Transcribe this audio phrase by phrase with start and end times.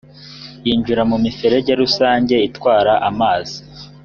[0.65, 3.57] yinjira mu miferege rusange itwara amazi